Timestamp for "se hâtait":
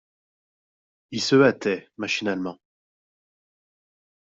1.21-1.87